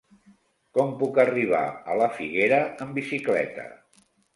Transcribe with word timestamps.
Com 0.77 0.93
puc 1.01 1.21
arribar 1.25 1.61
a 1.95 2.01
la 2.03 2.11
Figuera 2.19 2.61
amb 2.87 3.01
bicicleta? 3.03 3.73